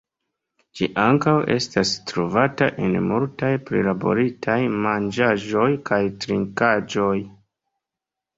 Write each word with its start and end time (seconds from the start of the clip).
Ĝi 0.77 0.85
ankaŭ 1.01 1.33
estas 1.55 1.91
trovata 2.11 2.69
en 2.85 2.95
multaj 3.09 3.51
prilaboritaj 3.67 4.57
manĝaĵoj 4.87 5.69
kaj 5.91 6.01
trinkaĵoj. 6.25 7.15